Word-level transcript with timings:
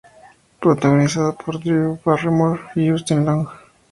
Protagonizada 0.59 1.33
por 1.33 1.59
Drew 1.63 1.99
Barrymore 2.03 2.59
y 2.73 2.89
Justin 2.89 3.23
Long. 3.23 3.47